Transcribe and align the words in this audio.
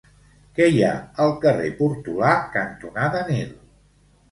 Què 0.59 0.69
hi 0.69 0.79
ha 0.87 0.93
al 1.25 1.35
carrer 1.43 1.69
Portolà 1.83 2.33
cantonada 2.57 3.25
Nil? 3.31 3.57